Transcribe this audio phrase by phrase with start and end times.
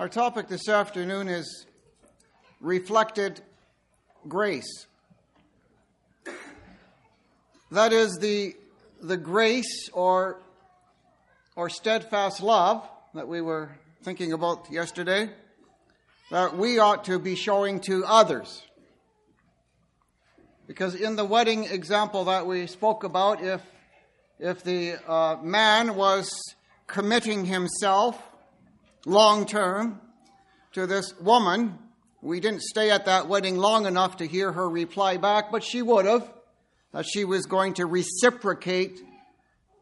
[0.00, 1.66] Our topic this afternoon is
[2.58, 3.42] reflected
[4.26, 4.86] grace.
[7.70, 8.56] That is the,
[9.02, 10.40] the grace or,
[11.54, 13.72] or steadfast love that we were
[14.02, 15.28] thinking about yesterday
[16.30, 18.62] that we ought to be showing to others.
[20.66, 23.60] Because in the wedding example that we spoke about, if,
[24.38, 26.30] if the uh, man was
[26.86, 28.29] committing himself
[29.06, 30.00] long term
[30.72, 31.78] to this woman,
[32.22, 35.82] we didn't stay at that wedding long enough to hear her reply back, but she
[35.82, 36.30] would have,
[36.92, 39.00] that she was going to reciprocate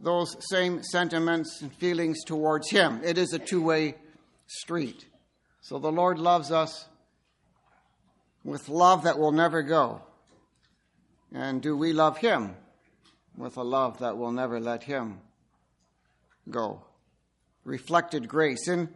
[0.00, 3.00] those same sentiments and feelings towards him.
[3.04, 3.96] It is a two way
[4.46, 5.04] street.
[5.60, 6.86] So the Lord loves us
[8.44, 10.02] with love that will never go.
[11.34, 12.54] And do we love him
[13.36, 15.20] with a love that will never let him
[16.48, 16.82] go?
[17.64, 18.66] Reflected grace.
[18.68, 18.88] And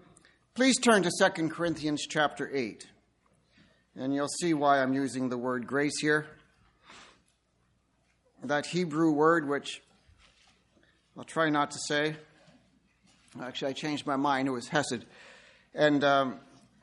[0.54, 2.86] please turn to 2 Corinthians chapter 8.
[3.96, 6.26] And you'll see why I'm using the word grace here.
[8.44, 9.82] That Hebrew word, which
[11.16, 12.16] I'll try not to say.
[13.40, 14.48] Actually, I changed my mind.
[14.48, 15.04] It was Hesed.
[15.74, 16.40] And um,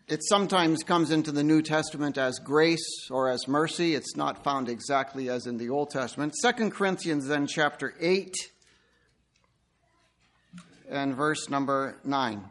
[0.07, 3.93] it sometimes comes into the New Testament as grace or as mercy.
[3.93, 6.33] It's not found exactly as in the Old Testament.
[6.43, 8.33] 2 Corinthians, then, chapter 8
[10.89, 12.43] and verse number 9.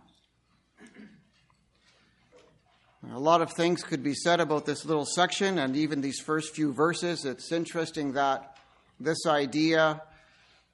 [3.12, 6.54] A lot of things could be said about this little section and even these first
[6.54, 7.24] few verses.
[7.24, 8.56] It's interesting that
[8.98, 10.02] this idea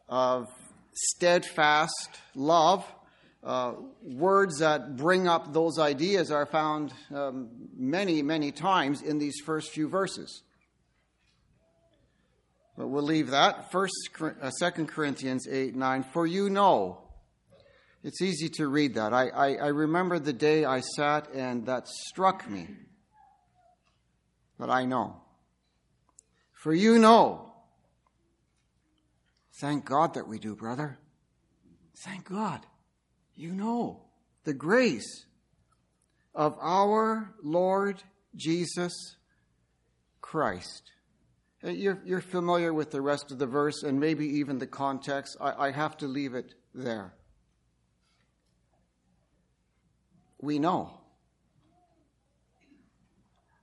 [0.09, 0.49] of
[0.95, 2.85] steadfast love
[3.43, 9.39] uh, words that bring up those ideas are found um, many, many times in these
[9.45, 10.43] first few verses.
[12.79, 13.71] But we'll leave that.
[13.71, 16.03] First, uh, 2 Corinthians 8, 9.
[16.05, 17.04] For you know.
[18.05, 19.15] It's easy to read that.
[19.15, 22.69] I, I, I remember the day I sat and that struck me.
[24.59, 25.23] But I know.
[26.53, 27.55] For you know.
[29.59, 30.99] Thank God that we do, brother.
[32.05, 32.67] Thank God
[33.37, 34.03] you know
[34.45, 35.25] the grace
[36.35, 38.03] of our Lord
[38.37, 39.17] Jesus
[40.21, 40.91] Christ.
[41.65, 45.37] Uh, you're, you're, familiar with the rest of the verse and maybe even the context.
[45.41, 47.15] I, I have to leave it there.
[50.45, 50.91] We know.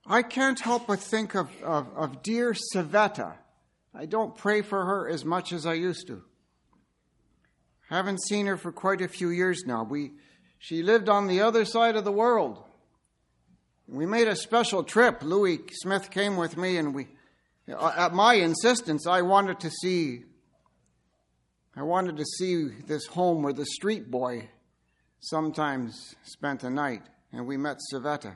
[0.04, 3.34] I can't help but think of, of, of dear Savetta.
[3.94, 6.24] I don't pray for her as much as I used to.
[7.88, 9.84] Haven't seen her for quite a few years now.
[9.84, 10.10] We,
[10.58, 12.64] she lived on the other side of the world.
[13.86, 15.22] We made a special trip.
[15.22, 17.06] Louis Smith came with me, and we,
[17.72, 20.24] uh, at my insistence, I wanted to see.
[21.76, 24.48] I wanted to see this home where the street boy
[25.22, 27.02] sometimes spent a night,
[27.32, 28.34] and we met Savetta.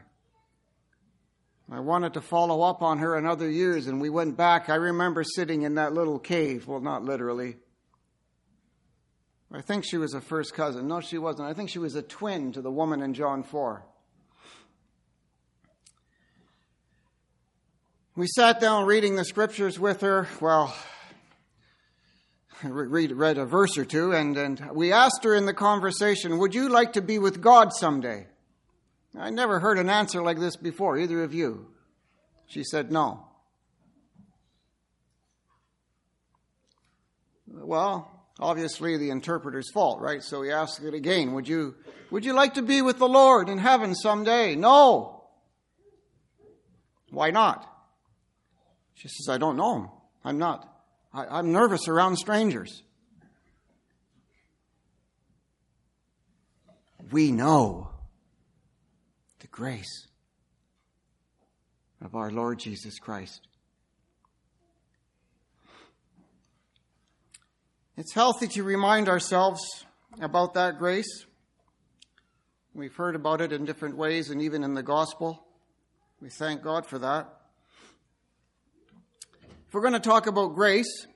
[1.70, 4.69] I wanted to follow up on her in other years, and we went back.
[4.69, 6.69] I remember sitting in that little cave.
[6.69, 7.56] Well, not literally.
[9.52, 10.86] I think she was a first cousin.
[10.86, 11.48] No, she wasn't.
[11.48, 13.84] I think she was a twin to the woman in John 4.
[18.14, 20.28] We sat down reading the scriptures with her.
[20.41, 20.75] Well,
[22.62, 26.55] read, read a verse or two, and, and we asked her in the conversation, Would
[26.55, 28.27] you like to be with God someday?
[29.19, 31.69] I never heard an answer like this before, either of you.
[32.47, 33.27] She said, No.
[37.49, 40.23] Well, obviously the interpreter's fault, right?
[40.23, 41.33] So he asks it again.
[41.33, 41.75] Would you,
[42.11, 44.55] would you like to be with the Lord in heaven someday?
[44.55, 45.25] No.
[47.11, 47.67] Why not?
[48.94, 49.88] She says, I don't know him.
[50.25, 50.75] I'm not.
[51.12, 52.83] I, I'm nervous around strangers.
[57.11, 57.91] We know
[59.41, 60.09] the grace
[62.05, 63.47] of our Lord Jesus Christ.
[67.97, 69.62] It's healthy to remind ourselves
[70.21, 71.25] about that grace.
[72.75, 75.47] We've heard about it in different ways and even in the gospel.
[76.20, 77.36] We thank God for that.
[79.76, 81.06] We're going to talk about grace,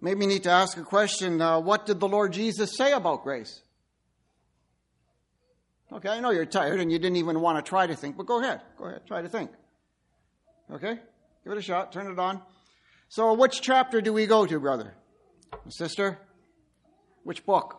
[0.00, 3.24] maybe we need to ask a question uh, what did the Lord Jesus say about
[3.24, 3.60] grace?
[5.92, 8.24] Okay, I know you're tired and you didn't even want to try to think, but
[8.24, 8.62] go ahead.
[8.78, 9.50] Go ahead, try to think.
[10.72, 10.98] Okay?
[11.44, 12.40] Give it a shot, turn it on.
[13.10, 14.94] So, which chapter do we go to, brother?
[15.68, 16.20] Sister?
[17.22, 17.76] Which book?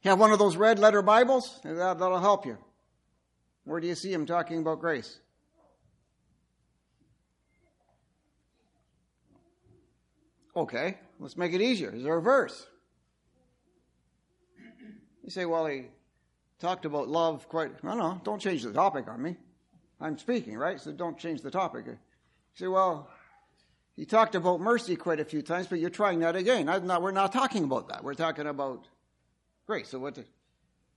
[0.00, 1.60] You have one of those red letter Bibles?
[1.62, 2.56] That'll help you.
[3.64, 5.20] Where do you see him talking about grace?
[10.56, 11.90] Okay, let's make it easier.
[11.90, 12.66] Is there a verse?
[15.22, 15.86] You say, well, he
[16.60, 17.82] talked about love quite.
[17.82, 19.36] No, no, don't change the topic on me.
[20.00, 20.80] I'm speaking, right?
[20.80, 21.86] So don't change the topic.
[21.86, 21.98] You
[22.54, 23.10] say, well,
[23.96, 26.66] he talked about mercy quite a few times, but you're trying that again.
[26.66, 28.04] Not, we're not talking about that.
[28.04, 28.86] We're talking about
[29.66, 29.88] grace.
[29.88, 30.26] So what did,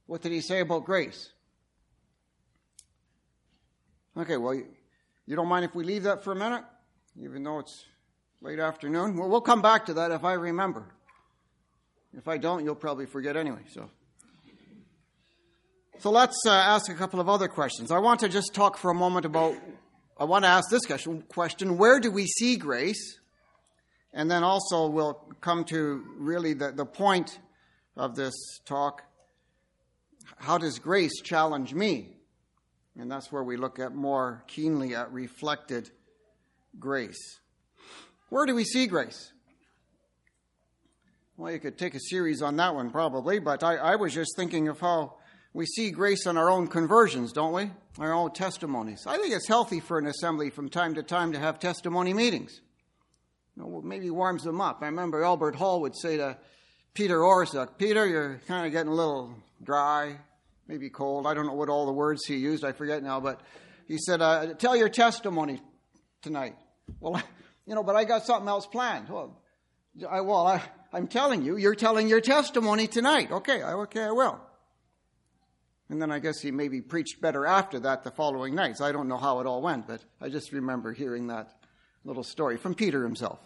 [0.08, 1.32] what did he say about grace?
[4.18, 4.68] Okay, well, you,
[5.26, 6.64] you don't mind if we leave that for a minute,
[7.22, 7.86] even though it's
[8.42, 9.18] late afternoon?
[9.18, 10.86] Well, we'll come back to that if I remember.
[12.14, 13.62] If I don't, you'll probably forget anyway.
[13.70, 13.90] So,
[16.00, 17.92] so let's uh, ask a couple of other questions.
[17.92, 19.56] I want to just talk for a moment about.
[20.20, 23.20] I want to ask this question: question Where do we see grace?
[24.14, 27.38] And then also we'll come to really the, the point
[27.96, 28.34] of this
[28.66, 29.04] talk.
[30.38, 32.16] How does grace challenge me?
[32.98, 35.92] And that's where we look at more keenly at reflected
[36.80, 37.40] grace.
[38.30, 39.32] Where do we see grace?
[41.38, 44.36] Well, you could take a series on that one probably, but I, I was just
[44.36, 45.18] thinking of how
[45.54, 47.72] we see grace in our own conversions, don't we?
[48.00, 49.06] Our own testimonies.
[49.08, 52.60] I think it's healthy for an assembly from time to time to have testimony meetings.
[53.56, 54.80] You know, maybe warms them up.
[54.82, 56.38] I remember Albert Hall would say to
[56.94, 59.34] Peter Orszag, Peter, you're kind of getting a little
[59.64, 60.18] dry,
[60.68, 61.26] maybe cold.
[61.28, 63.42] I don't know what all the words he used, I forget now, but
[63.88, 65.62] he said, uh, Tell your testimony
[66.22, 66.56] tonight.
[67.00, 67.22] Well,
[67.68, 69.10] you know, but I got something else planned.
[69.10, 69.42] Well,
[70.10, 73.30] I, well, I, I'm telling you, you're telling your testimony tonight.
[73.32, 74.40] Okay, okay, I will.
[75.90, 78.82] And then I guess he maybe preached better after that the following nights.
[78.82, 81.52] I don't know how it all went, but I just remember hearing that
[82.04, 83.40] little story from Peter himself.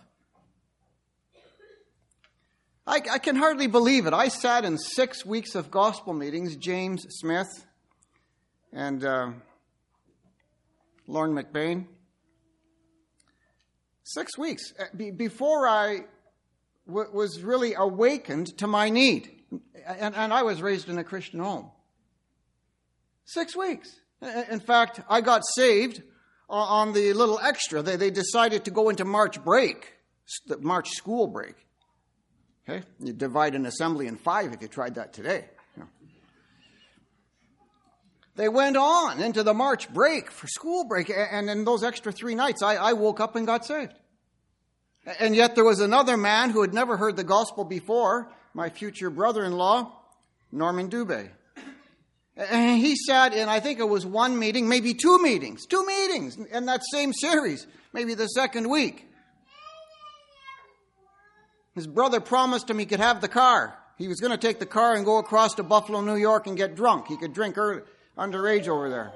[2.85, 4.13] I, I, can hardly believe it.
[4.13, 7.47] I sat in six weeks of gospel meetings, James Smith
[8.73, 9.31] and uh,
[11.07, 11.85] Lauren McBain.
[14.03, 16.05] Six weeks uh, before I
[16.87, 19.29] w- was really awakened to my need.
[19.85, 21.71] And, and I was raised in a Christian home.
[23.25, 23.89] Six weeks.
[24.49, 26.01] In fact, I got saved
[26.49, 27.81] on the little extra.
[27.81, 29.93] They, they decided to go into March break,
[30.47, 31.55] the March school break.
[32.67, 32.85] Okay?
[32.99, 35.45] You divide an assembly in five if you tried that today.
[38.41, 42.33] They went on into the March break for school break, and in those extra three
[42.33, 43.93] nights, I, I woke up and got saved.
[45.19, 49.11] And yet there was another man who had never heard the gospel before, my future
[49.11, 49.91] brother in law,
[50.51, 51.29] Norman Dubé.
[52.35, 56.35] And he sat in, I think it was one meeting, maybe two meetings, two meetings
[56.37, 59.07] in that same series, maybe the second week.
[61.75, 63.77] His brother promised him he could have the car.
[63.99, 66.57] He was going to take the car and go across to Buffalo, New York and
[66.57, 67.05] get drunk.
[67.05, 67.83] He could drink early,
[68.17, 69.13] underage over there.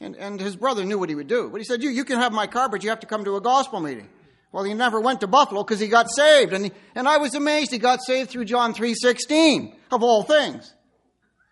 [0.00, 1.50] And, and his brother knew what he would do.
[1.50, 3.36] But he said, you, you can have my car, but you have to come to
[3.36, 4.08] a gospel meeting.
[4.50, 6.52] Well, he never went to Buffalo because he got saved.
[6.52, 10.72] And, he, and I was amazed he got saved through John 3.16, of all things.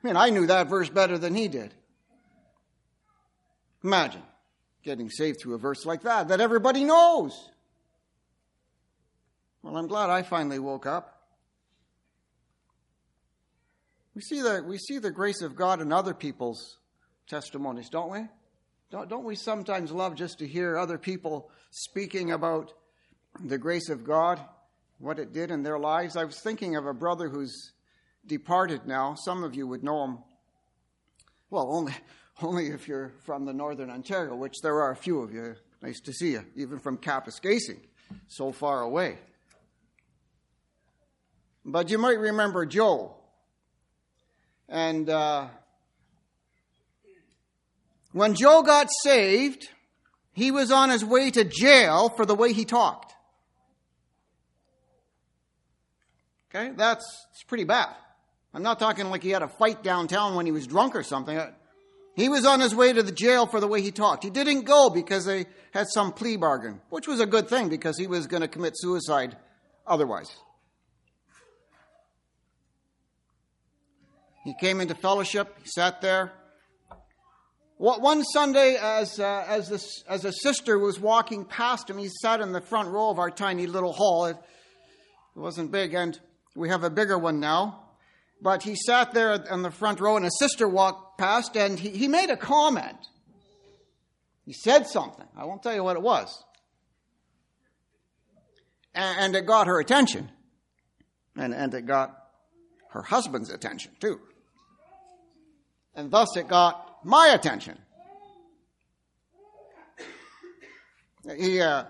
[0.02, 1.74] I mean, I knew that verse better than he did.
[3.84, 4.22] Imagine
[4.82, 7.50] getting saved through a verse like that, that everybody knows.
[9.62, 11.17] Well, I'm glad I finally woke up.
[14.18, 16.78] We see the, we see the grace of God in other people's
[17.28, 18.26] testimonies, don't we?
[18.90, 22.72] Don't, don't we sometimes love just to hear other people speaking about
[23.44, 24.40] the grace of God,
[24.98, 26.16] what it did in their lives?
[26.16, 27.70] I was thinking of a brother who's
[28.26, 29.14] departed now.
[29.14, 30.18] Some of you would know him.
[31.48, 31.94] Well, only,
[32.42, 35.54] only if you're from the northern Ontario, which there are a few of you.
[35.80, 37.82] Nice to see you, even from Kapuskasing,
[38.26, 39.16] so far away.
[41.64, 43.17] But you might remember Joe.
[44.68, 45.48] And uh,
[48.12, 49.68] when Joe got saved,
[50.32, 53.14] he was on his way to jail for the way he talked.
[56.50, 57.04] Okay, that's
[57.46, 57.88] pretty bad.
[58.54, 61.38] I'm not talking like he had a fight downtown when he was drunk or something.
[62.14, 64.24] He was on his way to the jail for the way he talked.
[64.24, 67.96] He didn't go because they had some plea bargain, which was a good thing because
[67.98, 69.36] he was going to commit suicide
[69.86, 70.34] otherwise.
[74.44, 76.32] He came into fellowship, he sat there,
[77.78, 82.50] one Sunday, as, uh, as, as a sister was walking past him, he sat in
[82.52, 84.26] the front row of our tiny little hall.
[84.26, 84.36] It,
[85.36, 86.18] it wasn't big, and
[86.56, 87.84] we have a bigger one now.
[88.42, 91.90] But he sat there in the front row, and a sister walked past, and he,
[91.90, 92.98] he made a comment.
[94.44, 95.26] He said something.
[95.36, 96.44] I won't tell you what it was.
[98.92, 100.30] And, and it got her attention.
[101.36, 102.17] And, and it got
[102.90, 104.20] her husband's attention, too.
[105.94, 107.78] And thus it got my attention.
[111.36, 111.84] He, uh,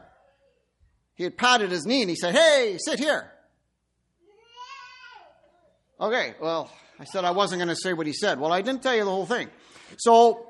[1.15, 3.31] he had patted his knee and he said, Hey, sit here.
[6.01, 8.39] Okay, well, I said I wasn't going to say what he said.
[8.39, 9.49] Well, I didn't tell you the whole thing.
[9.99, 10.47] So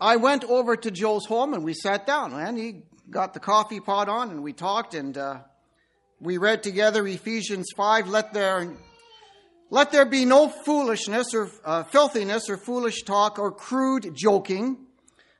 [0.00, 3.80] I went over to Joe's home and we sat down, and he got the coffee
[3.80, 5.38] pot on and we talked and uh,
[6.20, 8.08] we read together Ephesians 5.
[8.08, 8.76] Let there,
[9.70, 14.86] let there be no foolishness or uh, filthiness or foolish talk or crude joking,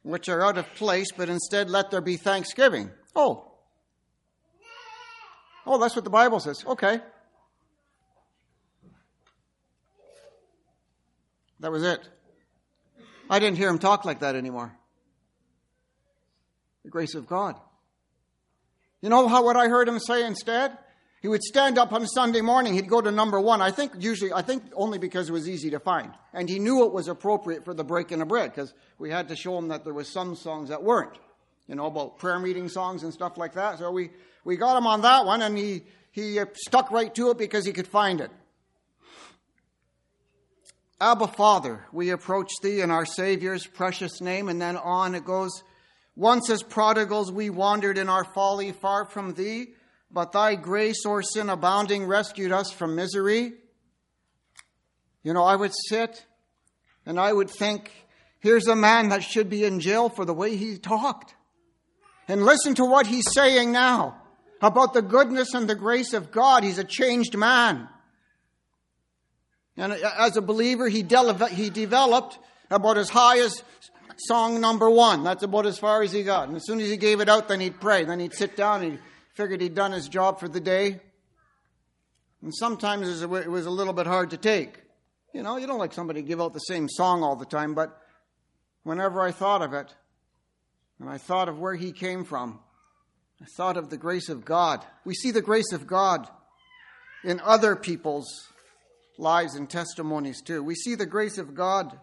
[0.03, 2.91] which are out of place, but instead let there be thanksgiving.
[3.15, 3.53] Oh.
[5.67, 6.65] Oh, that's what the Bible says.
[6.65, 7.01] Okay.
[11.59, 12.01] That was it.
[13.29, 14.77] I didn't hear him talk like that anymore.
[16.85, 17.57] The grace of God.
[19.03, 20.77] You know how what I heard him say instead?
[21.21, 23.61] He would stand up on Sunday morning, he'd go to number one.
[23.61, 26.13] I think usually, I think only because it was easy to find.
[26.33, 29.37] And he knew it was appropriate for the breaking of bread, because we had to
[29.37, 31.19] show him that there was some songs that weren't.
[31.67, 33.79] You know, about prayer meeting songs and stuff like that.
[33.79, 34.11] So we,
[34.45, 37.65] we got him on that one, and he, he uh, stuck right to it because
[37.67, 38.31] he could find it.
[41.01, 45.63] Abba Father, we approach thee in our Savior's precious name, and then on it goes.
[46.17, 49.69] Once as prodigals we wandered in our folly far from thee,
[50.11, 53.53] but thy grace or sin abounding rescued us from misery.
[55.23, 56.25] You know, I would sit
[57.07, 57.93] and I would think,
[58.41, 61.35] here's a man that should be in jail for the way he talked.
[62.29, 64.21] And listen to what he's saying now
[64.63, 66.63] about the goodness and the grace of God.
[66.63, 67.89] He's a changed man.
[69.77, 72.39] And as a believer, he, de- he developed
[72.71, 73.63] about as high as
[74.17, 75.25] song number one.
[75.25, 76.49] That's about as far as he got.
[76.49, 78.05] And as soon as he gave it out, then he'd pray.
[78.05, 78.99] Then he'd sit down and he
[79.35, 81.01] figured he'd done his job for the day.
[82.43, 84.81] And sometimes it was a little bit hard to take.
[85.33, 87.75] You know, you don't like somebody to give out the same song all the time,
[87.75, 88.01] but
[88.83, 89.95] whenever I thought of it,
[90.99, 92.61] and I thought of where he came from,
[93.41, 94.85] I thought of the grace of God.
[95.05, 96.29] We see the grace of God
[97.25, 98.29] in other people's
[99.17, 100.63] lives and testimonies too.
[100.63, 101.99] We see the grace of God.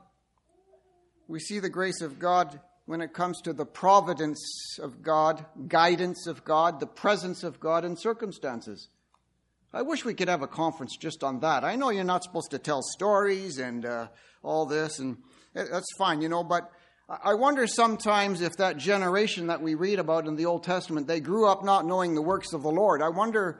[1.27, 6.25] We see the grace of God when it comes to the providence of God, guidance
[6.25, 8.87] of God, the presence of God in circumstances.
[9.73, 11.65] I wish we could have a conference just on that.
[11.65, 14.07] I know you're not supposed to tell stories and uh,
[14.41, 15.17] all this, and
[15.53, 16.71] that's fine, you know, but
[17.09, 21.19] I wonder sometimes if that generation that we read about in the Old Testament, they
[21.19, 23.01] grew up not knowing the works of the Lord.
[23.01, 23.59] I wonder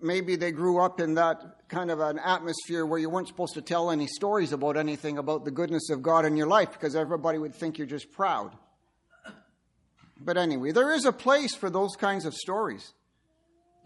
[0.00, 3.62] maybe they grew up in that kind of an atmosphere where you weren't supposed to
[3.62, 7.38] tell any stories about anything about the goodness of God in your life because everybody
[7.38, 8.52] would think you're just proud.
[10.22, 12.92] But anyway, there is a place for those kinds of stories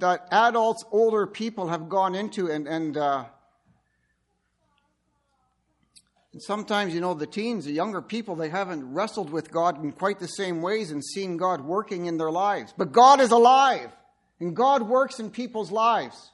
[0.01, 3.25] that adults, older people have gone into, and and, uh,
[6.33, 9.93] and sometimes you know the teens, the younger people, they haven't wrestled with God in
[9.93, 12.75] quite the same ways and seen God working in their lives.
[12.77, 13.91] But God is alive.
[14.41, 16.31] And God works in people's lives.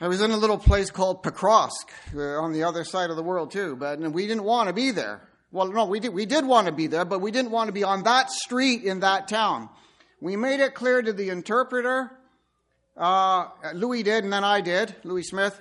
[0.00, 3.22] I was in a little place called Pokrovsk uh, on the other side of the
[3.22, 5.28] world too, but we didn't want to be there.
[5.50, 7.72] Well, no, we did, we did want to be there, but we didn't want to
[7.72, 9.68] be on that street in that town.
[10.20, 12.12] We made it clear to the interpreter,
[12.96, 15.60] uh, Louis did, and then I did, Louis Smith,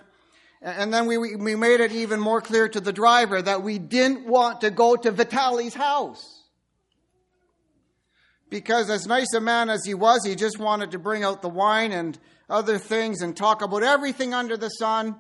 [0.62, 4.28] and then we, we made it even more clear to the driver that we didn't
[4.28, 6.37] want to go to Vitali's house
[8.50, 11.50] because as nice a man as he was, he just wanted to bring out the
[11.50, 12.18] wine and
[12.50, 15.16] other things and talk about everything under the sun.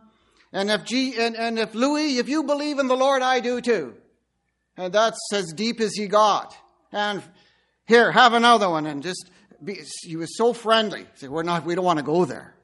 [0.53, 3.59] And if G, and, and if Louis, if you believe in the Lord, I do
[3.59, 3.95] too.
[4.77, 6.55] And that's as deep as he got.
[6.91, 7.21] And
[7.85, 8.85] here, have another one.
[8.85, 9.29] And just,
[9.61, 11.01] be, he was so friendly.
[11.01, 12.55] He said, we're not, we don't want to go there.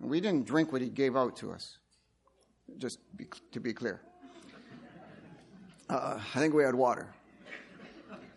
[0.00, 1.78] And we didn't drink what he gave out to us.
[2.78, 4.00] Just be, to be clear.
[5.88, 7.14] Uh, I think we had water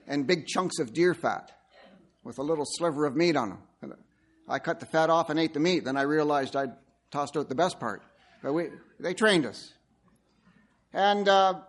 [0.07, 1.51] and big chunks of deer fat
[2.23, 3.59] with a little sliver of meat on them.
[4.47, 5.85] I cut the fat off and ate the meat.
[5.85, 6.73] Then I realized I'd
[7.11, 8.03] tossed out the best part.
[8.43, 8.67] But we,
[8.99, 9.73] they trained us.
[10.93, 11.61] And uh,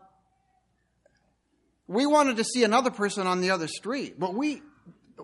[1.89, 4.19] we wanted to see another person on the other street.
[4.19, 4.63] But we,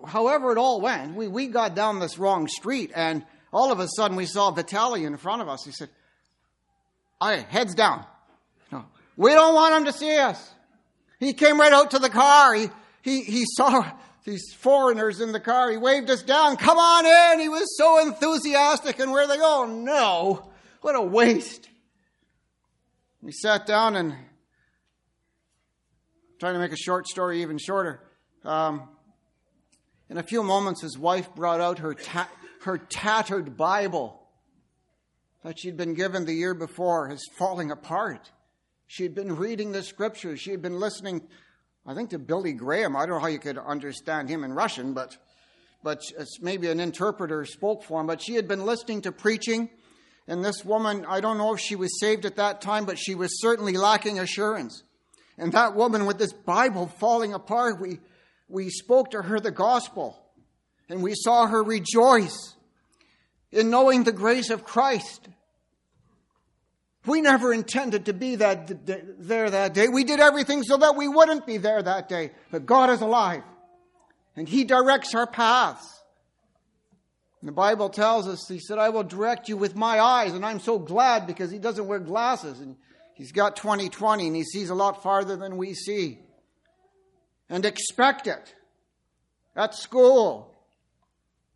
[0.05, 3.87] however it all went, we, we got down this wrong street and all of a
[3.87, 5.63] sudden we saw Vitaly in front of us.
[5.63, 5.89] He said,
[7.21, 8.05] All right, heads down.
[8.71, 10.51] No, we don't want him to see us.
[11.19, 12.53] He came right out to the car.
[12.55, 12.69] He,
[13.03, 13.83] he, he saw
[14.23, 15.69] these foreigners in the car.
[15.69, 16.55] He waved us down.
[16.55, 17.41] Come on in.
[17.41, 18.99] He was so enthusiastic.
[18.99, 19.65] And where they go?
[19.65, 20.49] No.
[20.79, 21.67] What a waste.
[23.21, 24.15] We sat down and
[26.39, 28.01] trying to make a short story even shorter.
[28.45, 28.87] Um,
[30.09, 32.29] in a few moments, his wife brought out her, ta-
[32.61, 34.21] her tattered Bible
[35.43, 38.31] that she'd been given the year before, is falling apart.
[38.87, 40.39] She had been reading the scriptures.
[40.39, 41.27] She had been listening
[41.85, 42.95] I think to Billy Graham.
[42.95, 45.17] I don't know how you could understand him in Russian, but
[45.83, 46.01] but
[46.41, 49.69] maybe an interpreter spoke for him, but she had been listening to preaching.
[50.27, 53.13] And this woman, I don't know if she was saved at that time, but she
[53.13, 54.83] was certainly lacking assurance.
[55.37, 57.99] And that woman with this Bible falling apart, we,
[58.47, 60.17] we spoke to her the gospel
[60.87, 62.55] and we saw her rejoice
[63.51, 65.27] in knowing the grace of Christ.
[67.05, 69.89] We never intended to be that, there that day.
[69.89, 72.31] We did everything so that we wouldn't be there that day.
[72.49, 73.43] But God is alive
[74.35, 75.85] and He directs our paths.
[77.41, 80.33] And the Bible tells us, He said, I will direct you with my eyes.
[80.33, 82.77] And I'm so glad because He doesn't wear glasses and
[83.15, 86.19] He's got 20 20, and He sees a lot farther than we see.
[87.49, 88.55] And expect it
[89.55, 90.55] at school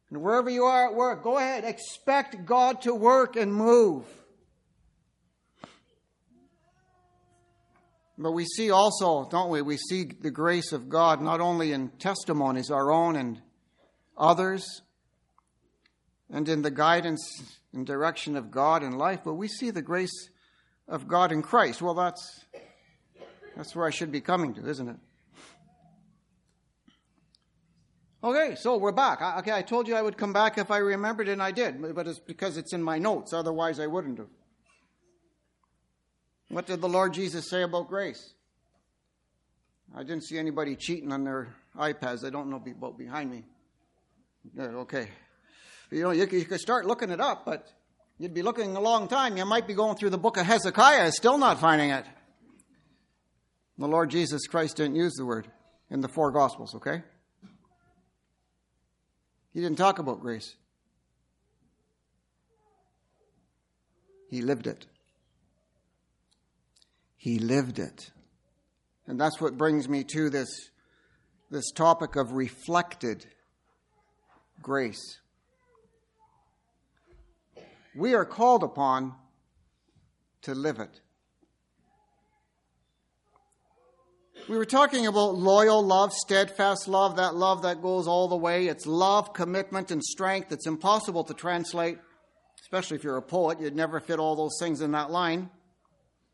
[0.10, 1.24] and wherever you are at work.
[1.24, 4.06] Go ahead, expect God to work and move.
[8.18, 9.62] But we see also, don't we?
[9.62, 13.42] We see the grace of God not only in testimonies, our own and
[14.18, 14.82] others,
[16.30, 20.30] and in the guidance and direction of God in life, but we see the grace
[20.88, 21.82] of God in Christ.
[21.82, 22.46] Well, that's,
[23.56, 24.98] that's where I should be coming to, isn't it?
[28.24, 29.22] Okay, so we're back.
[29.40, 32.08] okay, I told you I would come back if I remembered, and I did, but
[32.08, 33.32] it's because it's in my notes.
[33.32, 34.28] Otherwise, I wouldn't have.
[36.50, 38.34] What did the Lord Jesus say about grace?
[39.96, 42.26] I didn't see anybody cheating on their iPads.
[42.26, 43.44] I don't know about behind me.
[44.60, 45.10] Okay.
[45.92, 47.72] You know, you could, you could start looking it up, but
[48.18, 49.38] you'd be looking a long time.
[49.38, 52.06] You might be going through the book of Hezekiah, still not finding it.
[53.78, 55.48] The Lord Jesus Christ didn't use the word
[55.90, 57.04] in the four Gospels, okay?
[59.54, 60.56] He didn't talk about grace.
[64.30, 64.86] He lived it.
[67.28, 68.10] He lived it.
[69.06, 70.48] And that's what brings me to this,
[71.52, 73.26] this topic of reflected
[74.62, 75.20] grace.
[77.98, 79.14] We are called upon
[80.44, 81.02] to live it.
[84.48, 88.68] We were talking about loyal love, steadfast love, that love that goes all the way.
[88.68, 90.54] It's love, commitment, and strength.
[90.54, 91.98] It's impossible to translate,
[92.62, 93.60] especially if you're a poet.
[93.60, 95.50] You'd never fit all those things in that line.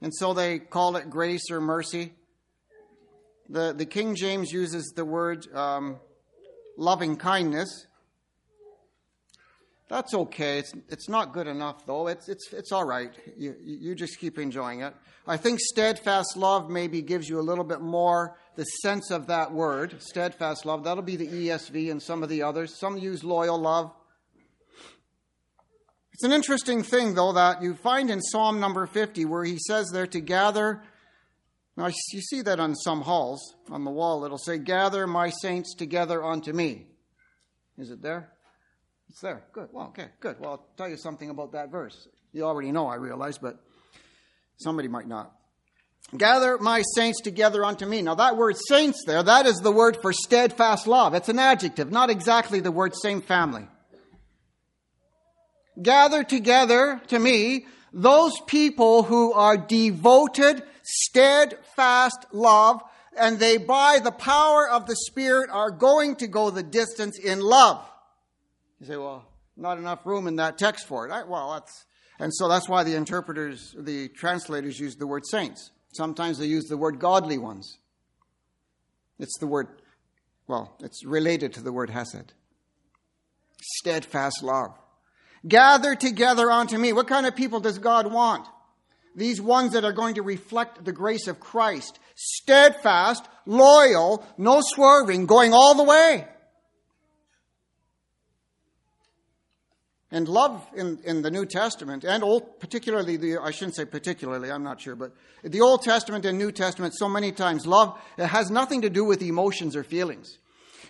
[0.04, 2.12] And so they call it grace or mercy.
[3.48, 5.98] The, the King James uses the word um,
[6.78, 7.88] loving kindness.
[9.88, 10.60] That's okay.
[10.60, 12.08] It's, it's not good enough, though.
[12.08, 13.14] It's, it's, it's all right.
[13.38, 14.94] You, you just keep enjoying it.
[15.26, 19.54] I think steadfast love maybe gives you a little bit more the sense of that
[19.54, 20.84] word, steadfast love.
[20.84, 22.78] That'll be the ESV and some of the others.
[22.78, 23.94] Some use loyal love.
[26.14, 29.90] It's an interesting thing, though, that you find in Psalm number 50 where he says
[29.92, 30.84] there to gather.
[31.76, 34.24] Now, you see that on some halls on the wall.
[34.24, 36.86] It'll say, Gather my saints together unto me.
[37.80, 38.30] Is it there?
[39.10, 39.44] It's there.
[39.54, 39.70] Good.
[39.72, 40.40] Well, okay, good.
[40.40, 42.08] Well, I'll tell you something about that verse.
[42.32, 43.58] You already know, I realize, but
[44.58, 45.34] somebody might not.
[46.16, 48.04] Gather my saints together unto me.
[48.04, 51.16] Now, that word saints there, that is the word for steadfast love.
[51.16, 53.68] It's an adjective, not exactly the word same family
[55.82, 62.82] gather together to me those people who are devoted, steadfast love,
[63.18, 67.40] and they, by the power of the Spirit, are going to go the distance in
[67.40, 67.86] love.
[68.80, 71.12] You say, well, not enough room in that text for it.
[71.12, 71.86] I, well, that's,
[72.20, 75.72] and so that's why the interpreters, the translators use the word saints.
[75.94, 77.78] Sometimes they use the word godly ones.
[79.20, 79.68] It's the word,
[80.48, 82.34] well, it's related to the word hesed.
[83.62, 84.72] Steadfast love.
[85.48, 86.94] Gather together unto me.
[86.94, 88.48] What kind of people does God want?
[89.16, 92.00] These ones that are going to reflect the grace of Christ.
[92.16, 96.28] Steadfast, loyal, no swerving, going all the way.
[100.12, 104.52] And love in, in the New Testament, and old, particularly the, I shouldn't say particularly,
[104.52, 105.12] I'm not sure, but
[105.44, 109.04] the Old Testament and New Testament, so many times, love it has nothing to do
[109.04, 110.38] with emotions or feelings.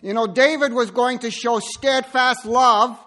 [0.02, 3.00] You know, David was going to show steadfast love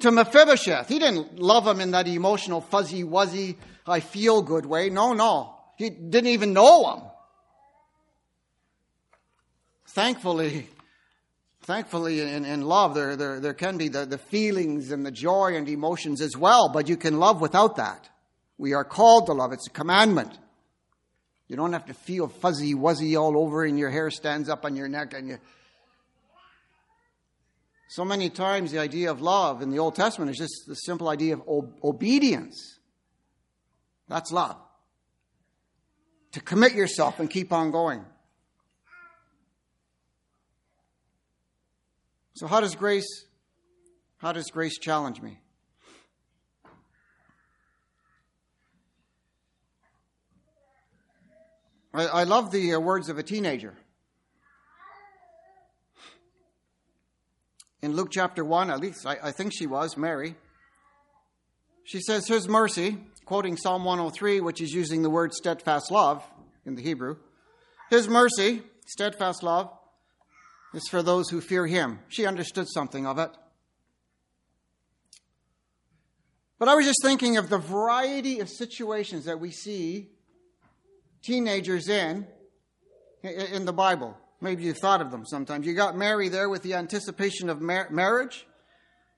[0.00, 0.88] to Mephibosheth.
[0.88, 3.56] He didn't love him in that emotional, fuzzy, wuzzy,
[3.86, 4.90] I feel good way.
[4.90, 5.54] No, no.
[5.76, 7.02] He didn't even know him.
[9.86, 10.68] Thankfully,
[11.62, 15.54] thankfully in, in love, there, there, there can be the, the feelings and the joy
[15.56, 18.08] and emotions as well, but you can love without that.
[18.58, 19.52] We are called to love.
[19.52, 20.36] It's a commandment.
[21.48, 24.76] You don't have to feel fuzzy, wuzzy all over and your hair stands up on
[24.76, 25.38] your neck and you
[27.88, 31.08] so many times, the idea of love in the Old Testament is just the simple
[31.08, 31.42] idea of
[31.84, 32.80] obedience.
[34.08, 34.56] That's love.
[36.32, 38.04] To commit yourself and keep on going.
[42.34, 43.24] So, how does grace,
[44.18, 45.38] how does grace challenge me?
[51.94, 53.74] I, I love the uh, words of a teenager.
[57.86, 60.34] In Luke chapter 1, at least I, I think she was, Mary,
[61.84, 66.24] she says, His mercy, quoting Psalm 103, which is using the word steadfast love
[66.64, 67.14] in the Hebrew.
[67.88, 69.70] His mercy, steadfast love,
[70.74, 72.00] is for those who fear Him.
[72.08, 73.30] She understood something of it.
[76.58, 80.10] But I was just thinking of the variety of situations that we see
[81.22, 82.26] teenagers in
[83.22, 84.18] in the Bible.
[84.40, 85.66] Maybe you've thought of them sometimes.
[85.66, 88.46] You got Mary there with the anticipation of mar- marriage.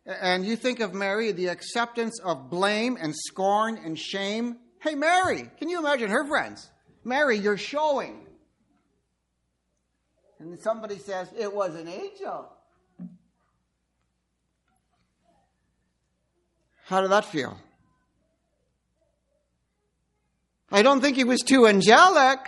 [0.07, 4.57] And you think of Mary, the acceptance of blame and scorn and shame.
[4.81, 6.71] Hey, Mary, can you imagine her friends?
[7.05, 8.27] Mary, you're showing.
[10.39, 12.49] And somebody says, it was an angel.
[16.85, 17.59] How did that feel?
[20.71, 22.39] I don't think he was too angelic.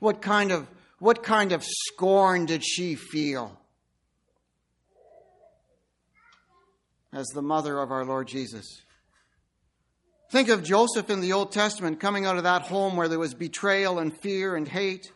[0.00, 0.66] What kind of,
[1.02, 3.58] what kind of scorn did she feel?
[7.12, 8.82] As the mother of our Lord Jesus.
[10.30, 13.34] Think of Joseph in the Old Testament coming out of that home where there was
[13.34, 15.10] betrayal and fear and hate.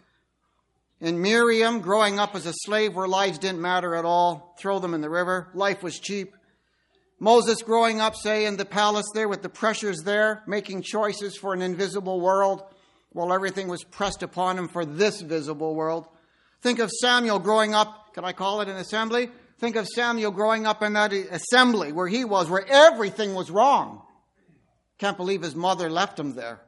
[1.01, 4.57] And Miriam growing up as a slave where lives didn't matter at all.
[4.59, 5.51] Throw them in the river.
[5.55, 6.35] Life was cheap.
[7.21, 11.55] Moses growing up, say, in the palace there with the pressures there, making choices for
[11.55, 12.65] an invisible world
[13.17, 16.07] while everything was pressed upon him for this visible world.
[16.61, 19.31] Think of Samuel growing up, can I call it an assembly?
[19.59, 24.03] Think of Samuel growing up in that assembly where he was, where everything was wrong.
[24.99, 26.61] Can't believe his mother left him there.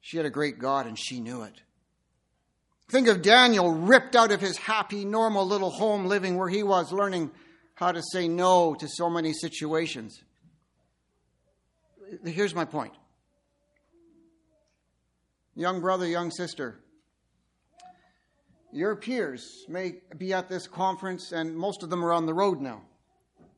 [0.00, 1.60] She had a great God and she knew it.
[2.88, 6.92] Think of Daniel ripped out of his happy, normal little home living where he was
[6.92, 7.32] learning
[7.74, 10.22] how to say no to so many situations.
[12.24, 12.92] Here's my point.
[15.54, 16.80] Young brother, young sister,
[18.72, 22.60] your peers may be at this conference, and most of them are on the road
[22.60, 22.82] now,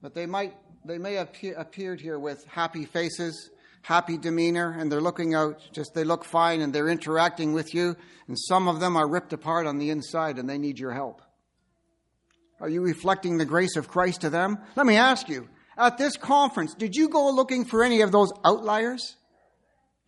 [0.02, 0.54] but they might
[0.86, 3.50] they may have appeared here with happy faces,
[3.82, 5.60] happy demeanor, and they're looking out.
[5.72, 7.96] Just they look fine, and they're interacting with you.
[8.28, 11.22] And some of them are ripped apart on the inside, and they need your help.
[12.60, 14.58] Are you reflecting the grace of Christ to them?
[14.76, 18.32] Let me ask you, at this conference, did you go looking for any of those
[18.44, 19.16] outliers?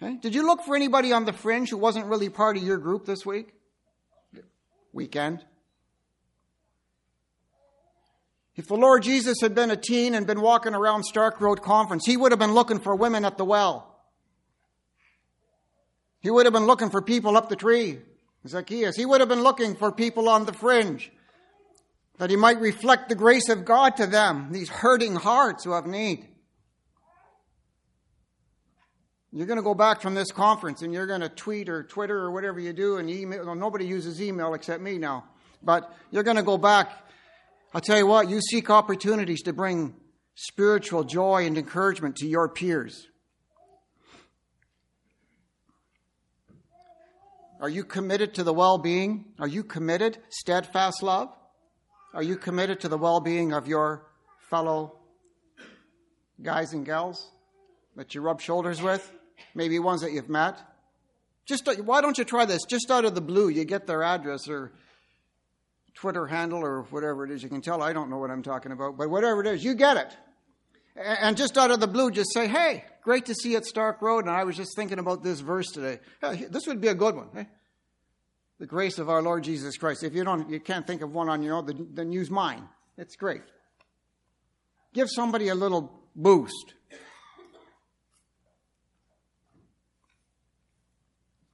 [0.01, 0.17] Okay.
[0.17, 3.05] Did you look for anybody on the fringe who wasn't really part of your group
[3.05, 3.53] this week?
[4.93, 5.45] Weekend?
[8.55, 12.05] If the Lord Jesus had been a teen and been walking around Stark Road Conference,
[12.07, 14.01] he would have been looking for women at the well.
[16.21, 18.01] He would have been looking for people up the tree,
[18.47, 18.97] Zacchaeus.
[18.97, 21.13] He would have been looking for people on the fringe
[22.19, 25.87] that he might reflect the grace of God to them, these hurting hearts who have
[25.87, 26.27] need.
[29.33, 32.19] You're going to go back from this conference and you're going to tweet or Twitter
[32.19, 33.45] or whatever you do and email.
[33.45, 35.25] Well, nobody uses email except me now.
[35.63, 36.91] But you're going to go back.
[37.75, 39.95] I'll tell you what, you seek opportunities to bring
[40.35, 43.07] spiritual joy and encouragement to your peers.
[47.61, 49.27] Are you committed to the well being?
[49.39, 50.19] Are you committed?
[50.31, 51.29] Steadfast love?
[52.15, 54.07] Are you committed to the well being of your
[54.49, 55.01] fellow
[56.41, 57.31] guys and gals
[57.97, 59.13] that you rub shoulders with?
[59.55, 60.59] Maybe ones that you've met?
[61.47, 62.65] Just uh, why don't you try this?
[62.65, 64.73] Just out of the blue, you get their address or
[65.95, 67.43] Twitter handle or whatever it is.
[67.43, 69.75] You can tell I don't know what I'm talking about, but whatever it is, you
[69.75, 70.17] get it.
[70.97, 74.03] And just out of the blue, just say, "Hey, great to see you at Stark
[74.03, 76.01] Road." And I was just thinking about this verse today.
[76.51, 77.29] This would be a good one.
[77.33, 77.47] Hey?
[78.59, 80.03] the grace of our Lord Jesus Christ.
[80.03, 82.69] If you don't, you can't think of one on your own, then use mine.
[82.97, 83.43] It's great.
[84.93, 86.75] Give somebody a little boost.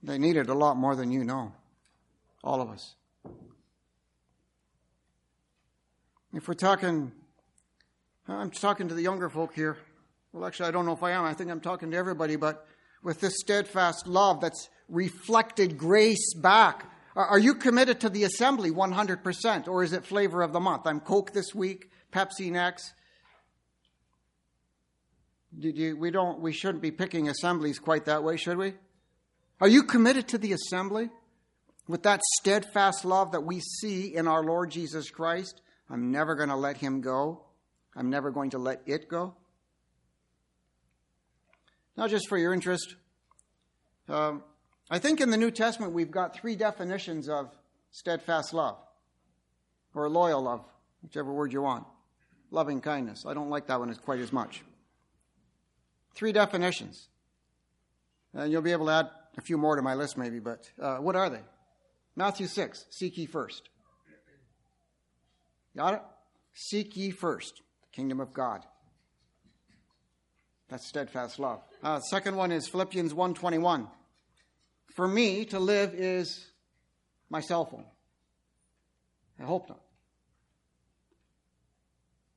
[0.05, 1.53] They need it a lot more than you know.
[2.43, 2.95] All of us.
[6.33, 7.11] If we're talking,
[8.29, 9.79] I'm talking to the younger folk here.
[10.33, 11.25] Well, actually, I don't know if I am.
[11.25, 12.67] I think I'm talking to everybody, but
[13.03, 19.69] with this steadfast love that's reflected grace back are you committed to the assembly 100%,
[19.69, 20.83] or is it flavor of the month?
[20.85, 22.93] I'm Coke this week, Pepsi next.
[25.57, 26.41] You, we don't.
[26.41, 28.75] We shouldn't be picking assemblies quite that way, should we?
[29.61, 31.11] Are you committed to the assembly
[31.87, 35.61] with that steadfast love that we see in our Lord Jesus Christ?
[35.89, 37.45] I'm never going to let him go.
[37.95, 39.35] I'm never going to let it go.
[41.97, 42.97] Now, just for your interest,
[44.09, 44.43] um,
[44.91, 47.51] I think in the New Testament we've got three definitions of
[47.93, 48.77] steadfast love.
[49.95, 50.65] or loyal love,
[51.03, 51.87] whichever word you want.
[52.51, 53.25] Loving kindness.
[53.27, 54.63] I don't like that one as quite as much.
[56.15, 57.09] Three definitions.
[58.33, 60.97] And you'll be able to add a few more to my list, maybe, but uh,
[60.97, 61.41] what are they?
[62.17, 63.69] Matthew 6, seek ye first.
[65.77, 66.03] Got it?
[66.53, 68.65] Seek ye first the kingdom of God.
[70.69, 71.63] That's steadfast love.
[71.83, 73.89] Uh, second one is Philippians 1.21.
[74.95, 76.47] For me to live is
[77.29, 77.85] my cell phone.
[79.41, 79.81] I hope not.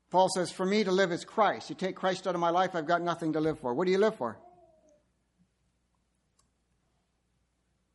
[0.09, 1.69] Paul says, For me to live is Christ.
[1.69, 3.73] You take Christ out of my life, I've got nothing to live for.
[3.73, 4.37] What do you live for?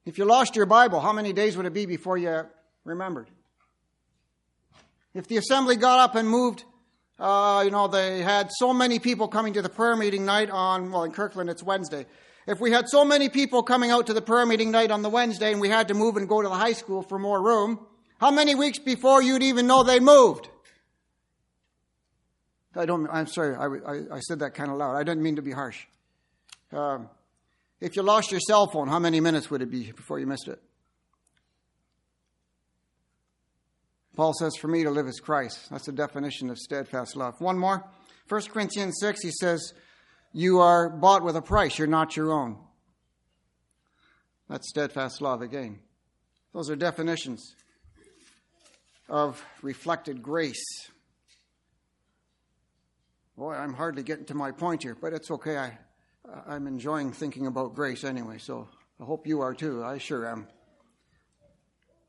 [0.04, 2.44] If you lost your Bible, how many days would it be before you
[2.84, 3.30] remembered?
[5.14, 6.64] If the assembly got up and moved,
[7.18, 10.90] uh, you know, they had so many people coming to the prayer meeting night on,
[10.90, 12.06] well, in Kirkland it's Wednesday.
[12.46, 15.10] If we had so many people coming out to the prayer meeting night on the
[15.10, 17.86] Wednesday and we had to move and go to the high school for more room,
[18.18, 20.48] how many weeks before you'd even know they moved?
[22.74, 24.96] I don't, I'm sorry, I, I, I said that kind of loud.
[24.96, 25.84] I didn't mean to be harsh.
[26.72, 27.08] Um,
[27.82, 30.46] if you lost your cell phone, how many minutes would it be before you missed
[30.46, 30.62] it?
[34.14, 35.68] Paul says, For me to live is Christ.
[35.68, 37.40] That's the definition of steadfast love.
[37.40, 37.84] One more.
[38.28, 39.74] 1 Corinthians 6, he says,
[40.32, 41.76] You are bought with a price.
[41.76, 42.56] You're not your own.
[44.48, 45.80] That's steadfast love again.
[46.54, 47.56] Those are definitions
[49.08, 50.64] of reflected grace.
[53.36, 55.56] Boy, I'm hardly getting to my point here, but it's okay.
[55.56, 55.78] I,
[56.46, 58.68] I'm enjoying thinking about grace anyway, so
[59.00, 59.84] I hope you are too.
[59.84, 60.46] I sure am.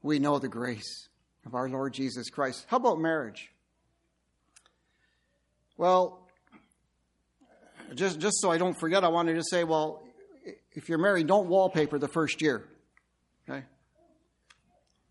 [0.01, 1.09] We know the grace
[1.45, 2.65] of our Lord Jesus Christ.
[2.67, 3.51] How about marriage?
[5.77, 6.27] Well,
[7.95, 10.03] just, just so I don't forget, I wanted to say, well,
[10.71, 12.67] if you're married, don't wallpaper the first year.
[13.49, 13.63] Okay?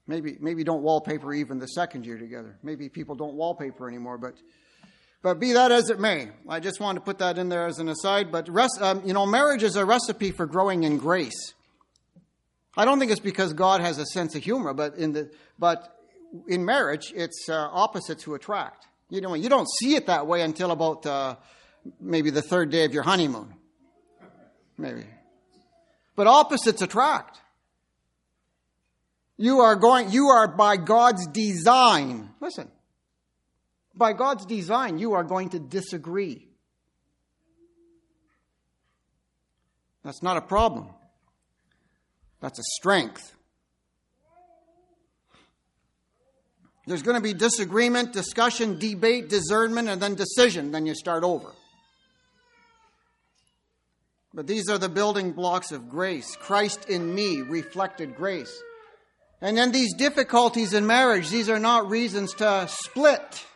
[0.06, 2.58] Maybe, maybe don't wallpaper even the second year together.
[2.62, 4.34] Maybe people don't wallpaper anymore, but
[5.22, 7.78] but be that as it may, I just wanted to put that in there as
[7.78, 8.32] an aside.
[8.32, 11.54] But rest, um, you know, marriage is a recipe for growing in grace.
[12.76, 15.96] I don't think it's because God has a sense of humor, but in the but
[16.48, 18.86] in marriage, it's uh, opposites who attract.
[19.10, 21.36] You know, you don't see it that way until about uh,
[22.00, 23.54] maybe the third day of your honeymoon,
[24.76, 25.04] maybe.
[26.16, 27.38] But opposites attract.
[29.36, 30.10] You are going.
[30.10, 32.30] You are by God's design.
[32.40, 32.68] Listen
[33.94, 36.48] by God's design, you are going to disagree.
[40.04, 40.88] That's not a problem.
[42.40, 43.34] That's a strength.
[46.86, 50.72] There's going to be disagreement, discussion, debate, discernment, and then decision.
[50.72, 51.52] Then you start over.
[54.34, 56.34] But these are the building blocks of grace.
[56.36, 58.62] Christ in me reflected grace.
[59.40, 63.46] And then these difficulties in marriage, these are not reasons to split.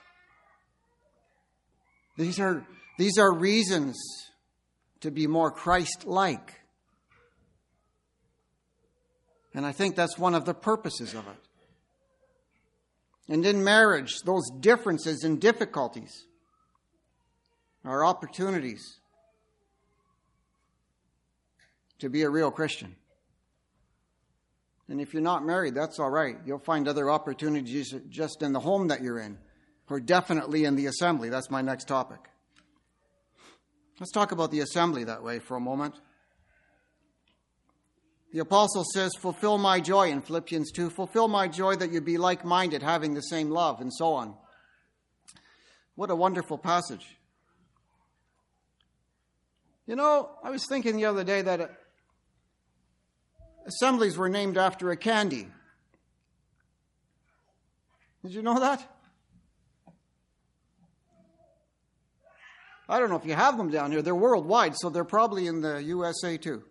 [2.17, 2.65] These are,
[2.99, 3.97] these are reasons
[5.01, 6.55] to be more Christ like.
[9.55, 11.47] And I think that's one of the purposes of it.
[13.29, 16.27] And in marriage, those differences and difficulties
[17.85, 19.01] are opportunities
[21.99, 22.95] to be a real Christian.
[24.89, 26.37] And if you're not married, that's all right.
[26.45, 29.39] You'll find other opportunities just in the home that you're in
[29.89, 31.29] or definitely in the assembly.
[31.29, 32.19] That's my next topic.
[33.99, 35.95] Let's talk about the assembly that way for a moment.
[38.33, 40.91] The apostle says, Fulfill my joy in Philippians 2.
[40.91, 44.35] Fulfill my joy that you be like minded, having the same love, and so on.
[45.95, 47.17] What a wonderful passage.
[49.87, 51.69] You know, I was thinking the other day that uh,
[53.67, 55.49] assemblies were named after a candy.
[58.23, 58.96] Did you know that?
[62.89, 64.03] I don't know if you have them down here.
[64.03, 66.63] They're worldwide, so they're probably in the USA too.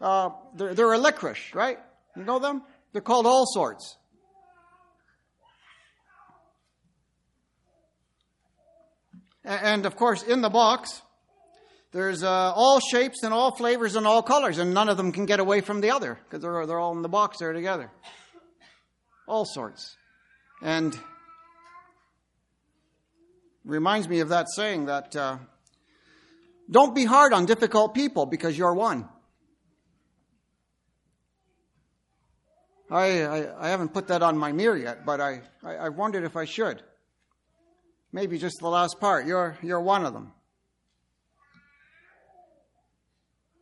[0.00, 1.78] Uh, they're, they're a licorice, right?
[2.16, 2.62] You know them?
[2.92, 3.96] They're called Allsorts.
[9.44, 11.00] And of course, in the box,
[11.92, 15.26] there's uh, all shapes and all flavors and all colors, and none of them can
[15.26, 17.90] get away from the other because they're, they're all in the box there together.
[19.28, 19.96] Allsorts.
[20.62, 20.98] And
[23.64, 25.38] reminds me of that saying that uh,
[26.70, 29.08] don't be hard on difficult people because you're one.
[32.90, 36.24] I, I, I, haven't put that on my mirror yet, but I, I, I wondered
[36.24, 36.82] if I should.
[38.12, 39.26] Maybe just the last part.
[39.26, 40.32] You're, you're one of them.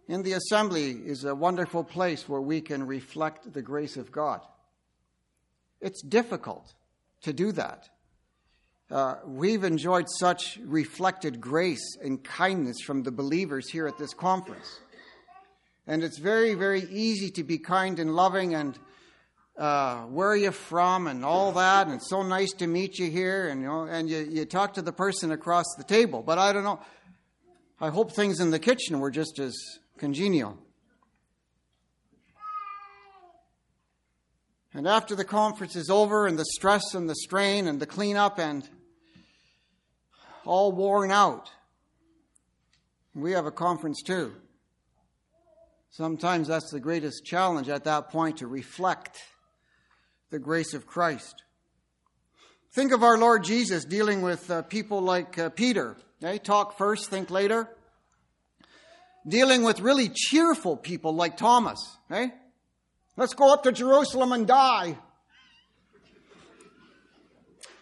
[0.09, 4.41] In the assembly is a wonderful place where we can reflect the grace of God.
[5.81, 6.75] It's difficult.
[7.23, 7.89] to do that.
[8.91, 14.81] Uh, we've enjoyed such reflected grace and kindness from the believers here at this conference.
[15.87, 18.79] And it's very, very easy to be kind and loving and
[19.59, 21.87] uh, where are you from and all that.
[21.87, 23.49] And it's so nice to meet you here.
[23.49, 26.23] And, you know, and you, you talk to the person across the table.
[26.23, 26.81] But I don't know.
[27.81, 29.55] I hope things in the kitchen were just as
[29.99, 30.59] congenial.
[34.73, 38.39] And after the conference is over and the stress and the strain and the cleanup
[38.39, 38.69] and
[40.49, 41.51] all worn out.
[43.15, 44.33] We have a conference too.
[45.91, 49.19] Sometimes that's the greatest challenge at that point to reflect
[50.31, 51.43] the grace of Christ.
[52.73, 55.97] Think of our Lord Jesus dealing with uh, people like uh, Peter.
[56.23, 56.39] Okay?
[56.39, 57.69] Talk first, think later.
[59.27, 61.79] Dealing with really cheerful people like Thomas.
[62.11, 62.33] Okay?
[63.19, 64.97] Let's go up to Jerusalem and die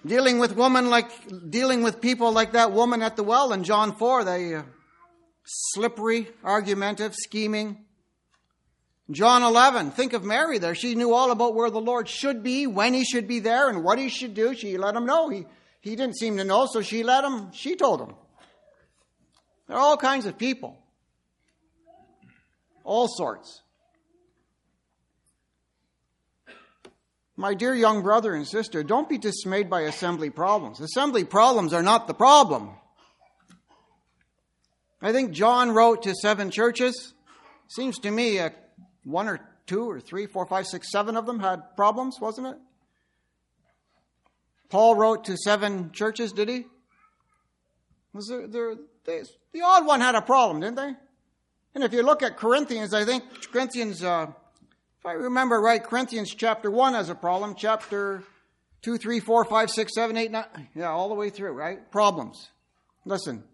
[0.06, 1.10] dealing with women like
[1.50, 4.62] dealing with people like that woman at the well in John 4 they uh,
[5.44, 7.84] slippery argumentative scheming.
[9.10, 10.74] John 11 think of Mary there.
[10.74, 13.84] She knew all about where the Lord should be when he should be there and
[13.84, 14.54] what he should do.
[14.54, 15.28] She let him know.
[15.28, 15.46] He
[15.80, 18.14] he didn't seem to know so she let him she told him.
[19.68, 20.78] There are all kinds of people.
[22.84, 23.62] All sorts
[27.36, 30.80] My dear young brother and sister, don't be dismayed by assembly problems.
[30.80, 32.70] Assembly problems are not the problem.
[35.02, 37.12] I think John wrote to seven churches.
[37.68, 38.50] Seems to me uh,
[39.04, 42.56] one or two or three, four, five, six, seven of them had problems, wasn't it?
[44.70, 46.64] Paul wrote to seven churches, did he?
[48.14, 49.22] Was there, there they,
[49.52, 50.94] the odd one had a problem, didn't they?
[51.74, 54.28] And if you look at Corinthians, I think Corinthians uh,
[55.06, 58.24] I remember right, Corinthians chapter 1 has a problem, chapter
[58.82, 61.90] 2, 3, 4, 5, 6, 7, 8, 9, yeah, all the way through, right?
[61.92, 62.50] Problems.
[63.04, 63.44] Listen.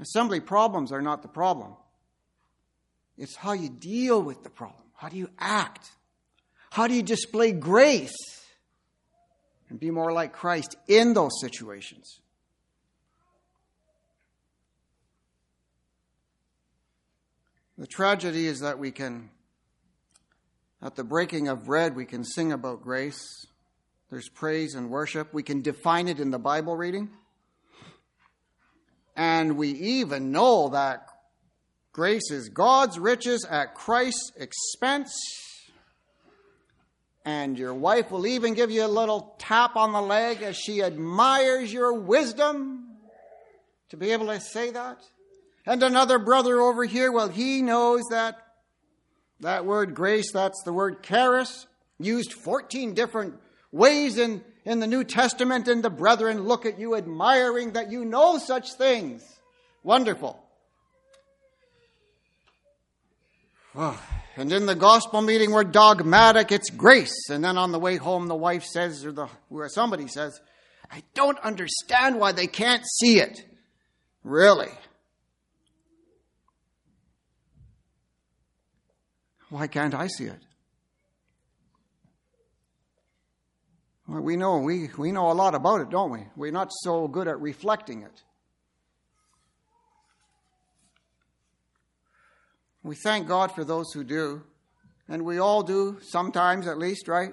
[0.00, 1.76] Assembly problems are not the problem.
[3.16, 4.82] It's how you deal with the problem.
[4.96, 5.88] How do you act?
[6.72, 8.16] How do you display grace
[9.68, 12.20] and be more like Christ in those situations?
[17.80, 19.30] The tragedy is that we can,
[20.82, 23.46] at the breaking of bread, we can sing about grace.
[24.10, 25.32] There's praise and worship.
[25.32, 27.08] We can define it in the Bible reading.
[29.16, 31.08] And we even know that
[31.94, 35.18] grace is God's riches at Christ's expense.
[37.24, 40.82] And your wife will even give you a little tap on the leg as she
[40.82, 42.88] admires your wisdom
[43.88, 44.98] to be able to say that.
[45.66, 48.38] And another brother over here, well, he knows that
[49.40, 51.66] that word grace, that's the word charis,
[51.98, 53.34] used 14 different
[53.72, 58.04] ways in, in the New Testament, and the brethren look at you admiring that you
[58.04, 59.22] know such things.
[59.82, 60.42] Wonderful.
[63.74, 64.02] Oh,
[64.36, 67.28] and in the gospel meeting, we're dogmatic, it's grace.
[67.30, 70.40] And then on the way home, the wife says, or the, where somebody says,
[70.90, 73.38] I don't understand why they can't see it.
[74.24, 74.70] Really?
[79.50, 80.38] Why can't I see it?
[84.06, 86.24] Well, we know we, we know a lot about it, don't we?
[86.36, 88.22] We're not so good at reflecting it.
[92.82, 94.42] We thank God for those who do,
[95.08, 97.32] and we all do sometimes at least, right?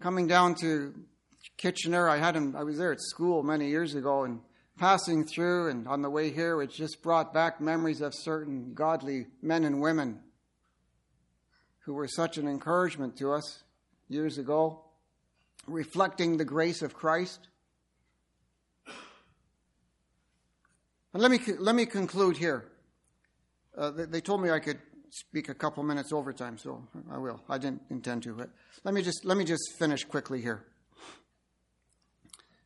[0.00, 0.94] Coming down to
[1.56, 4.40] Kitchener, I had him I was there at school many years ago and
[4.78, 9.26] passing through and on the way here, it just brought back memories of certain godly
[9.42, 10.20] men and women
[11.80, 13.62] who were such an encouragement to us
[14.08, 14.84] years ago,
[15.66, 17.48] reflecting the grace of Christ.
[21.12, 22.66] And let me, let me conclude here.
[23.76, 24.78] Uh, they, they told me I could
[25.10, 27.40] speak a couple minutes overtime, so I will.
[27.48, 28.50] I didn't intend to, but
[28.84, 30.64] let me just, let me just finish quickly here.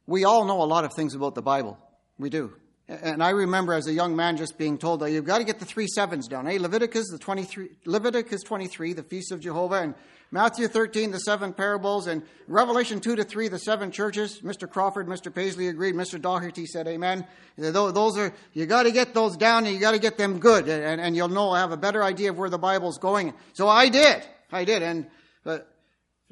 [0.06, 1.78] We all know a lot of things about the Bible.
[2.20, 2.52] We do.
[2.86, 5.58] And I remember as a young man just being told that you've got to get
[5.58, 6.44] the three sevens down.
[6.44, 9.94] Hey, Leviticus the 23, Leviticus 23, the feast of Jehovah, and
[10.30, 14.42] Matthew 13, the seven parables, and Revelation 2 to 3, the seven churches.
[14.42, 14.68] Mr.
[14.68, 15.34] Crawford, Mr.
[15.34, 15.94] Paisley agreed.
[15.94, 16.20] Mr.
[16.20, 17.26] Doherty said amen.
[17.56, 20.68] Those are, you got to get those down and you got to get them good,
[20.68, 23.32] and, and you'll know, have a better idea of where the Bible's going.
[23.54, 24.22] So I did.
[24.52, 24.82] I did.
[24.82, 25.06] And,
[25.46, 25.60] uh,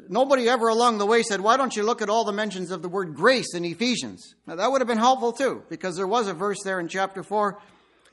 [0.08, 2.82] Nobody ever along the way said, Why don't you look at all the mentions of
[2.82, 4.34] the word grace in Ephesians?
[4.46, 7.22] Now, that would have been helpful too, because there was a verse there in chapter
[7.22, 7.60] 4.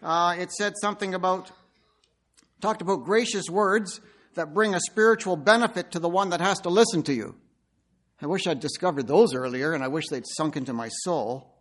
[0.02, 1.52] Uh, it said something about,
[2.62, 4.02] talked about gracious words
[4.34, 7.36] that bring a spiritual benefit to the one that has to listen to you.
[8.22, 11.52] I wish I'd discovered those earlier, and I wish they'd sunk into my soul.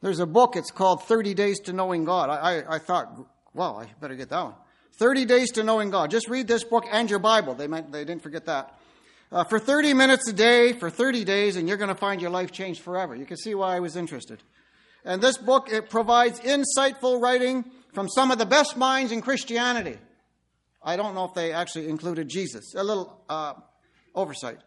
[0.00, 2.28] There's a book, it's called 30 Days to Knowing God.
[2.28, 4.54] I, I, I thought, well, I better get that one.
[4.96, 6.10] 30 Days to Knowing God.
[6.10, 7.54] Just read this book and your Bible.
[7.54, 8.78] They, meant, they didn't forget that.
[9.30, 12.30] Uh, for 30 minutes a day, for 30 days, and you're going to find your
[12.30, 13.16] life changed forever.
[13.16, 14.42] You can see why I was interested.
[15.04, 17.64] And this book, it provides insightful writing
[17.94, 19.98] from some of the best minds in Christianity.
[20.82, 22.74] I don't know if they actually included Jesus.
[22.74, 23.54] A little uh,
[24.14, 24.58] oversight.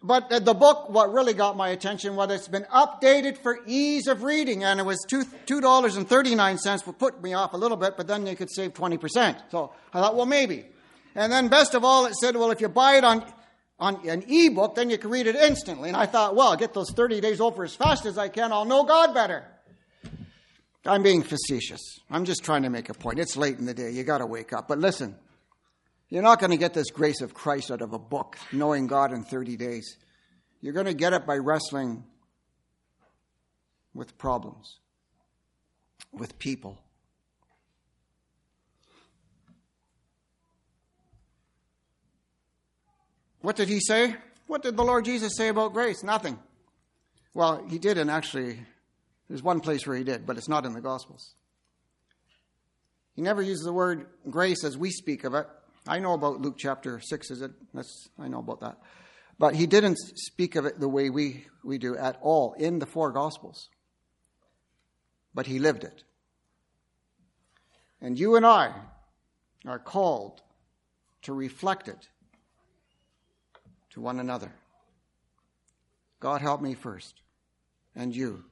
[0.00, 4.22] But the book, what really got my attention was it's been updated for ease of
[4.22, 6.86] reading, and it was two two dollars and thirty nine cents.
[6.86, 9.38] Would put me off a little bit, but then you could save twenty percent.
[9.50, 10.66] So I thought, well, maybe.
[11.16, 13.24] And then best of all, it said, well, if you buy it on
[13.80, 15.88] on an e-book, then you can read it instantly.
[15.88, 18.52] And I thought, well, I'll get those thirty days over as fast as I can.
[18.52, 19.46] I'll know God better.
[20.86, 21.80] I'm being facetious.
[22.08, 23.18] I'm just trying to make a point.
[23.18, 23.90] It's late in the day.
[23.90, 24.68] You got to wake up.
[24.68, 25.16] But listen,
[26.10, 29.12] you're not going to get this grace of Christ out of a book, knowing God
[29.12, 29.96] in 30 days.
[30.60, 32.04] You're going to get it by wrestling
[33.94, 34.78] with problems,
[36.12, 36.80] with people.
[43.40, 44.16] What did he say?
[44.46, 46.02] What did the Lord Jesus say about grace?
[46.02, 46.38] Nothing.
[47.34, 48.58] Well, he did, and actually,
[49.28, 51.34] there's one place where he did, but it's not in the Gospels.
[53.14, 55.46] He never used the word grace as we speak of it.
[55.88, 57.50] I know about Luke chapter 6, is it?
[57.72, 58.78] That's, I know about that.
[59.38, 62.86] But he didn't speak of it the way we, we do at all in the
[62.86, 63.70] four Gospels.
[65.34, 66.04] But he lived it.
[68.02, 68.74] And you and I
[69.66, 70.42] are called
[71.22, 72.08] to reflect it
[73.90, 74.52] to one another.
[76.20, 77.22] God help me first,
[77.94, 78.44] and you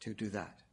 [0.00, 0.63] to do that.